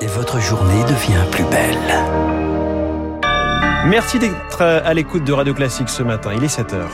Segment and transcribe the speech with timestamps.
[0.00, 1.76] et votre journée devient plus belle.
[3.86, 6.32] Merci d'être à l'écoute de Radio Classique ce matin.
[6.36, 6.90] Il est 7 heures.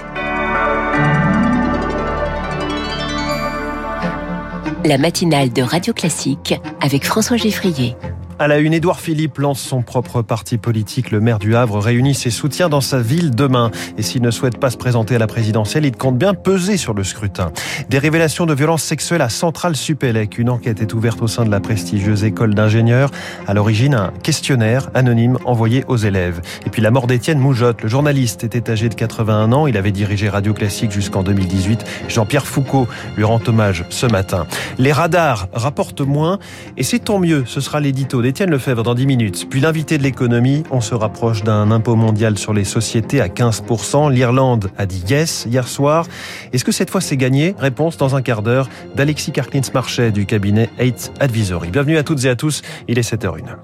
[4.84, 7.96] La matinale de Radio Classique avec François Geffrier.
[8.38, 11.10] À la une, Édouard Philippe lance son propre parti politique.
[11.10, 13.70] Le maire du Havre réunit ses soutiens dans sa ville demain.
[13.96, 16.92] Et s'il ne souhaite pas se présenter à la présidentielle, il compte bien peser sur
[16.92, 17.50] le scrutin.
[17.88, 20.36] Des révélations de violences sexuelles à Centrale Supélec.
[20.36, 23.10] Une enquête est ouverte au sein de la prestigieuse école d'ingénieurs.
[23.46, 26.42] À l'origine, un questionnaire anonyme envoyé aux élèves.
[26.66, 27.84] Et puis la mort d'Étienne Moujotte.
[27.84, 29.66] Le journaliste était âgé de 81 ans.
[29.66, 31.86] Il avait dirigé Radio Classique jusqu'en 2018.
[32.08, 34.46] Jean-Pierre Foucault lui rend hommage ce matin.
[34.76, 36.38] Les radars rapportent moins.
[36.76, 37.44] Et c'est tant mieux.
[37.46, 39.48] Ce sera l'édito Étienne Lefebvre dans 10 minutes.
[39.48, 44.12] Puis l'invité de l'économie, on se rapproche d'un impôt mondial sur les sociétés à 15%.
[44.12, 46.06] L'Irlande a dit yes hier soir.
[46.52, 47.54] Est-ce que cette fois c'est gagné?
[47.58, 51.70] Réponse dans un quart d'heure d'Alexis Karklins-Marchais du cabinet 8 Advisory.
[51.70, 53.56] Bienvenue à toutes et à tous, il est 7h01.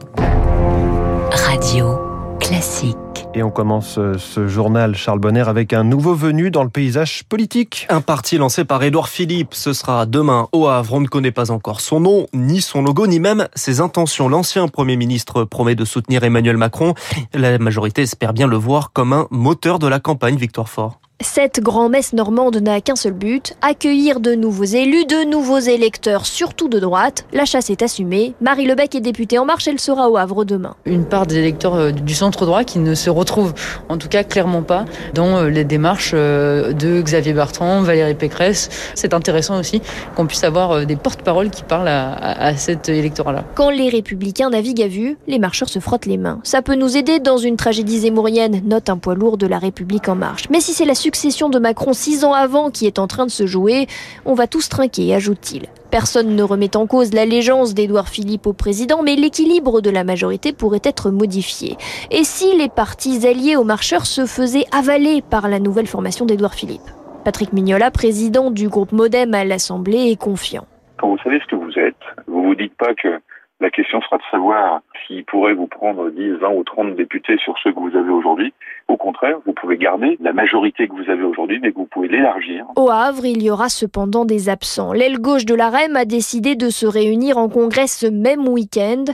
[1.31, 1.99] Radio
[2.41, 2.97] classique.
[3.35, 7.25] Et on commence euh, ce journal Charles Bonner avec un nouveau venu dans le paysage
[7.25, 7.87] politique.
[7.89, 9.55] Un parti lancé par Édouard Philippe.
[9.55, 10.93] Ce sera demain au Havre.
[10.95, 14.29] On ne connaît pas encore son nom, ni son logo, ni même ses intentions.
[14.29, 16.93] L'ancien Premier ministre promet de soutenir Emmanuel Macron.
[17.33, 21.01] La majorité espère bien le voir comme un moteur de la campagne Victoire Fort.
[21.21, 26.69] Cette grand-messe normande n'a qu'un seul but, accueillir de nouveaux élus, de nouveaux électeurs, surtout
[26.69, 27.27] de droite.
[27.33, 28.35] La chasse est assumée.
[28.41, 30.75] Marie Lebec est députée En Marche, elle sera au Havre demain.
[30.85, 33.55] Une part des électeurs euh, du centre droit qui ne se retrouvent,
[33.89, 38.69] en tout cas clairement pas, dans euh, les démarches euh, de Xavier Bertrand, Valérie Pécresse.
[38.97, 39.81] C'est intéressant aussi
[40.17, 43.45] qu'on puisse avoir des porte-paroles qui parlent à, à cet électorat-là.
[43.55, 46.41] Quand les républicains naviguent à vue, les marcheurs se frottent les mains.
[46.43, 50.09] Ça peut nous aider dans une tragédie zémourienne, note un poids lourd de la République
[50.09, 50.45] En Marche.
[50.51, 53.31] Mais si c'est la succession de Macron six ans avant qui est en train de
[53.31, 53.89] se jouer,
[54.25, 55.67] on va tous trinquer, ajoute-t-il.
[55.91, 60.53] Personne ne remet en cause l'allégeance d'Édouard Philippe au président, mais l'équilibre de la majorité
[60.53, 61.77] pourrait être modifié.
[62.11, 66.55] Et si les partis alliés aux marcheurs se faisaient avaler par la nouvelle formation d'Édouard
[66.55, 66.81] Philippe?
[67.25, 70.67] Patrick Mignola, président du groupe Modem à l'Assemblée, est confiant.
[70.99, 73.21] Quand vous savez ce que vous êtes, vous vous dites pas que
[73.63, 77.55] la question sera de savoir s'il pourrait vous prendre 10, 20 ou 30 députés sur
[77.63, 78.53] ceux que vous avez aujourd'hui.
[78.89, 82.09] Au contraire, vous pouvez garder la majorité que vous avez aujourd'hui, mais que vous pouvez
[82.09, 82.67] l'élargir.
[82.77, 84.93] Au Havre, il y aura cependant des absents.
[84.93, 89.05] L'aile gauche de la REM a décidé de se réunir en congrès ce même week-end.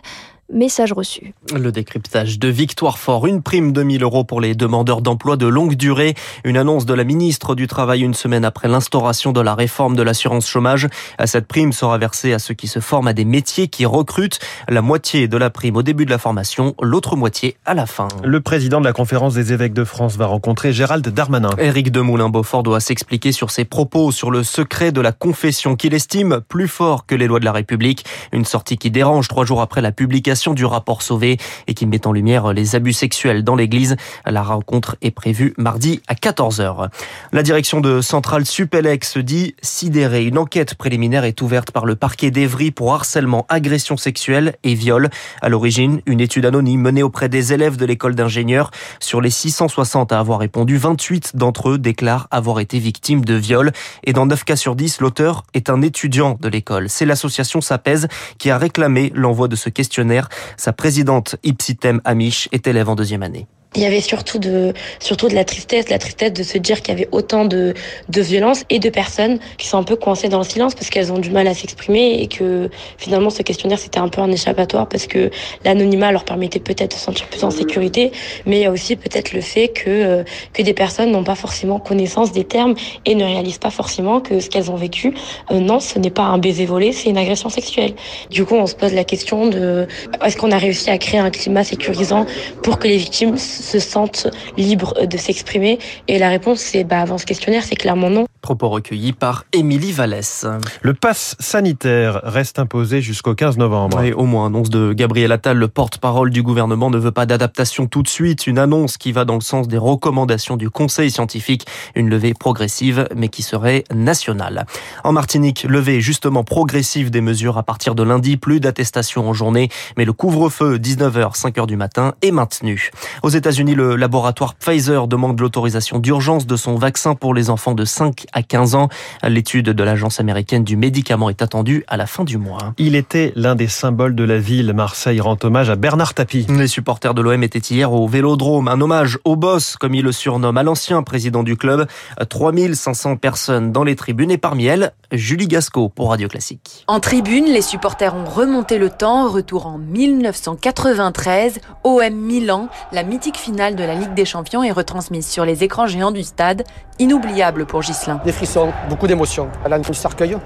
[0.50, 1.34] Message reçu.
[1.54, 5.47] Le décryptage de Victoire Fort, une prime de 1000 euros pour les demandeurs d'emploi de
[5.47, 6.14] longue durée.
[6.42, 10.03] Une annonce de la ministre du Travail une semaine après l'instauration de la réforme de
[10.03, 10.88] l'assurance chômage.
[11.26, 14.38] Cette prime sera versée à ceux qui se forment à des métiers qui recrutent.
[14.70, 18.08] La moitié de la prime au début de la formation, l'autre moitié à la fin.
[18.25, 21.50] Le président de la conférence des évêques de France va rencontrer Gérald Darmanin.
[21.58, 26.41] Éric Demoulin-Beaufort doit s'expliquer sur ses propos sur le secret de la confession qu'il estime
[26.48, 28.06] plus fort que les lois de la République.
[28.32, 32.06] Une sortie qui dérange trois jours après la publication du rapport Sauvé et qui met
[32.06, 33.97] en lumière les abus sexuels dans l'église.
[34.25, 36.88] La rencontre est prévue mardi à 14h.
[37.32, 40.25] La direction de Centrale Supélec dit sidérée.
[40.25, 45.10] Une enquête préliminaire est ouverte par le parquet d'Evry pour harcèlement, agression sexuelle et viol.
[45.43, 48.70] À l'origine, une étude anonyme menée auprès des élèves de l'école d'ingénieurs.
[49.00, 53.72] Sur les 660 à avoir répondu, 28 d'entre eux déclarent avoir été victimes de viol.
[54.05, 56.88] Et dans 9 cas sur 10, l'auteur est un étudiant de l'école.
[56.88, 62.66] C'est l'association SAPEZ qui a réclamé l'envoi de ce questionnaire sa présidente Ipsitem Amish est
[62.66, 63.46] élève en deuxième année.
[63.76, 66.94] Il y avait surtout de, surtout de la tristesse, la tristesse de se dire qu'il
[66.94, 67.74] y avait autant de,
[68.08, 71.12] de violence et de personnes qui sont un peu coincées dans le silence parce qu'elles
[71.12, 74.88] ont du mal à s'exprimer et que finalement ce questionnaire c'était un peu un échappatoire
[74.88, 75.30] parce que
[75.66, 78.10] l'anonymat leur permettait peut-être de se sentir plus en sécurité,
[78.46, 80.24] mais il y a aussi peut-être le fait que, euh,
[80.54, 82.74] que des personnes n'ont pas forcément connaissance des termes
[83.04, 85.14] et ne réalisent pas forcément que ce qu'elles ont vécu,
[85.50, 87.92] euh, non, ce n'est pas un baiser volé, c'est une agression sexuelle.
[88.30, 89.86] Du coup, on se pose la question de
[90.24, 92.24] est-ce qu'on a réussi à créer un climat sécurisant
[92.62, 97.19] pour que les victimes se sentent libres de s'exprimer Et la réponse, c'est bah, avant
[97.19, 98.26] ce questionnaire, c'est clairement non.
[98.41, 100.46] Propos recueillis par Émilie Vallès.
[100.82, 104.00] Le pass sanitaire reste imposé jusqu'au 15 novembre.
[104.16, 108.02] au moins, annonce de Gabriel Attal, le porte-parole du gouvernement, ne veut pas d'adaptation tout
[108.02, 108.46] de suite.
[108.46, 111.66] Une annonce qui va dans le sens des recommandations du Conseil scientifique.
[111.94, 114.66] Une levée progressive, mais qui serait nationale.
[115.05, 118.37] En Martinique, levée justement progressive des mesures à partir de lundi.
[118.37, 122.90] Plus d'attestations en journée, mais le couvre-feu 19h, 5h du matin est maintenu.
[123.22, 127.72] Aux États États-Unis, le laboratoire Pfizer demande l'autorisation d'urgence de son vaccin pour les enfants
[127.72, 128.90] de 5 à 15 ans.
[129.26, 132.74] L'étude de l'Agence américaine du médicament est attendue à la fin du mois.
[132.76, 134.74] Il était l'un des symboles de la ville.
[134.74, 136.44] Marseille rend hommage à Bernard Tapie.
[136.50, 140.12] Les supporters de l'OM étaient hier au Vélodrome, un hommage au boss, comme il le
[140.12, 141.86] surnomme, à l'ancien président du club.
[142.28, 146.84] 3500 personnes dans les tribunes et parmi elles, Julie Gasco pour Radio Classique.
[146.86, 153.38] En tribune, les supporters ont remonté le temps, retour en 1993, OM Milan, la mythique
[153.38, 156.64] finale de la Ligue des Champions est retransmise sur les écrans géants du stade,
[156.99, 158.20] inoubliable pour Gislin.
[158.25, 159.49] Des frissons, beaucoup d'émotions.
[159.64, 160.37] À l'entrée du cercueil,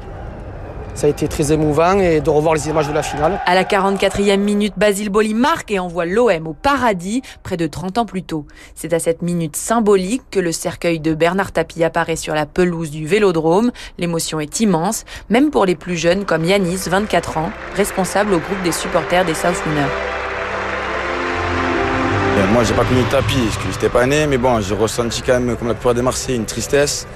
[0.94, 3.40] ça a été très émouvant et de revoir les images de la finale.
[3.46, 7.98] À la 44e minute, Basile Boli marque et envoie l'OM au paradis près de 30
[7.98, 8.46] ans plus tôt.
[8.74, 12.90] C'est à cette minute symbolique que le cercueil de Bernard Tapie apparaît sur la pelouse
[12.90, 13.72] du Vélodrome.
[13.96, 18.62] L'émotion est immense, même pour les plus jeunes comme Yanis, 24 ans, responsable au groupe
[18.62, 20.21] des supporters des South Winners.
[22.52, 25.40] Moi, j'ai pas connu Tapie, parce que j'étais pas né, mais bon, j'ai ressenti quand
[25.40, 27.06] même, comme la plupart des Marseillais, une tristesse.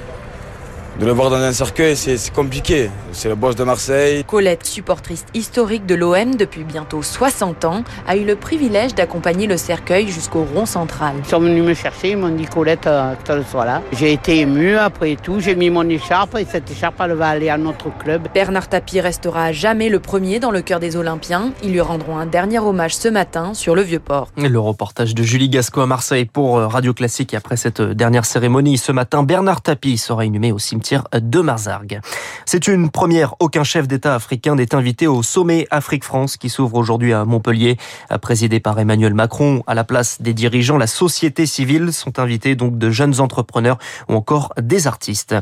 [0.99, 2.89] De le voir dans un cercueil, c'est compliqué.
[3.13, 4.25] C'est le boss de Marseille.
[4.25, 9.59] Colette, supportrice historique de l'OM depuis bientôt 60 ans, a eu le privilège d'accompagner le
[9.59, 11.17] cercueil jusqu'au rond central.
[11.19, 13.83] Ils sont venus me chercher, ils m'ont dit Colette, euh, que tu sois là.
[13.93, 17.51] J'ai été ému après tout, j'ai mis mon écharpe et cette écharpe, elle va aller
[17.51, 18.29] à notre club.
[18.33, 21.53] Bernard Tapie restera à jamais le premier dans le cœur des Olympiens.
[21.63, 24.29] Ils lui rendront un dernier hommage ce matin sur le Vieux-Port.
[24.39, 27.35] Le reportage de Julie Gasco à Marseille pour euh, Radio Classique.
[27.35, 32.01] Et après cette dernière cérémonie, ce matin, Bernard Tapie sera inhumé au cimetière de Marzargues.
[32.45, 33.35] C'est une première.
[33.41, 37.77] Aucun chef d'État africain n'est invité au sommet Afrique-France qui s'ouvre aujourd'hui à Montpellier,
[38.21, 39.63] présidé par Emmanuel Macron.
[39.67, 43.79] À la place des dirigeants, la société civile sont invités donc de jeunes entrepreneurs
[44.09, 45.35] ou encore des artistes.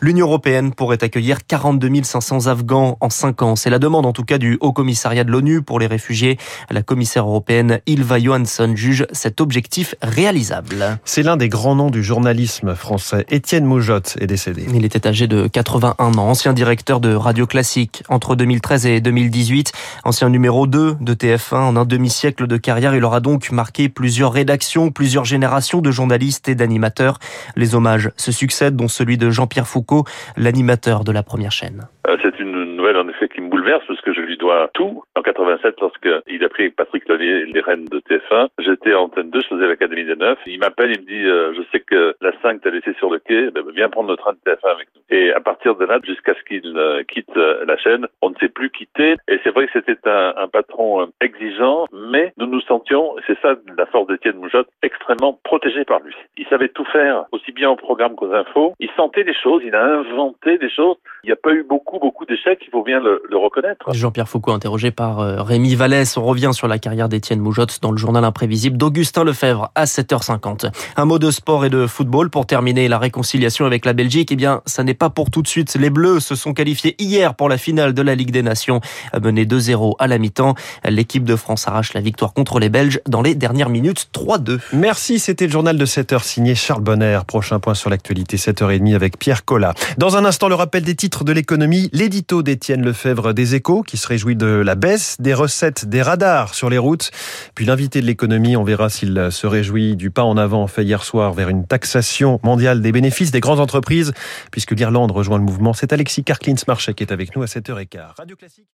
[0.00, 3.56] L'Union européenne pourrait accueillir 42 500 Afghans en 5 ans.
[3.56, 6.38] C'est la demande en tout cas du Haut Commissariat de l'ONU pour les réfugiés.
[6.70, 10.98] La commissaire européenne Ilva Johansson juge cet objectif réalisable.
[11.04, 13.26] C'est l'un des grands noms du journalisme français.
[13.30, 14.66] Étienne Moujotte est décédé.
[14.72, 18.02] Il était âgé de 81 ans, ancien directeur de Radio Classique.
[18.08, 19.72] Entre 2013 et 2018,
[20.04, 24.32] ancien numéro 2 de TF1 en un demi-siècle de carrière, il aura donc marqué plusieurs
[24.32, 27.18] rédactions, plusieurs générations de journalistes et d'animateurs.
[27.56, 30.04] Les hommages se succèdent, dont celui de Jean-Pierre Foucault,
[30.36, 31.86] l'animateur de la première chaîne.
[32.12, 35.02] Euh, c'est une nouvelle en effet qui me bouleverse parce que je lui dois tout.
[35.16, 39.30] En 87, lorsqu'il a pris avec Patrick Lonier les rênes de TF1, j'étais en antenne
[39.30, 40.38] 2, je faisais l'Académie des Neufs.
[40.46, 43.18] Il m'appelle, il me dit euh, Je sais que la 5 t'a laissé sur le
[43.18, 45.01] quai, ben, viens prendre le train de TF1 avec nous.
[45.12, 48.34] Et à partir de là, jusqu'à ce qu'il euh, quitte euh, la chaîne, on ne
[48.40, 49.16] s'est plus quitté.
[49.28, 53.38] Et c'est vrai que c'était un, un, patron euh, exigeant, mais nous nous sentions, c'est
[53.42, 56.14] ça la force d'Étienne Moujotte, extrêmement protégé par lui.
[56.38, 58.72] Il savait tout faire, aussi bien au programme qu'aux infos.
[58.80, 60.96] Il sentait des choses, il a inventé des choses.
[61.24, 63.92] Il n'y a pas eu beaucoup, beaucoup d'échecs, il faut bien le, le reconnaître.
[63.92, 66.16] Jean-Pierre Foucault, interrogé par Rémi Vallès.
[66.16, 70.72] On revient sur la carrière d'Étienne Moujotte dans le journal imprévisible d'Augustin Lefebvre à 7h50.
[70.96, 74.30] Un mot de sport et de football pour terminer la réconciliation avec la Belgique.
[74.32, 75.74] Eh bien, ça n'est pas pour tout de suite.
[75.74, 78.80] Les Bleus se sont qualifiés hier pour la finale de la Ligue des Nations,
[79.20, 80.54] menée 2-0 à la mi-temps.
[80.84, 84.60] L'équipe de France arrache la victoire contre les Belges dans les dernières minutes 3-2.
[84.72, 87.18] Merci, c'était le journal de 7h signé Charles Bonner.
[87.26, 89.74] Prochain point sur l'actualité, 7h30 avec Pierre Collat.
[89.98, 93.96] Dans un instant, le rappel des titres de l'économie, l'édito d'Étienne Lefebvre des Échos qui
[93.96, 97.10] se réjouit de la baisse des recettes des radars sur les routes.
[97.56, 101.02] Puis l'invité de l'économie, on verra s'il se réjouit du pas en avant fait hier
[101.02, 104.12] soir vers une taxation mondiale des bénéfices des grandes entreprises,
[104.52, 105.72] puisque l'Irlande rejoint le mouvement.
[105.72, 108.14] C'est Alexis Karklins-Marchek qui est avec nous à 7h15.
[108.16, 108.66] Radio Classique.